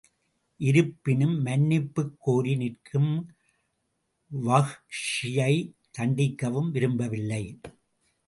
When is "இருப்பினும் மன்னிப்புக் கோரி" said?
0.57-2.55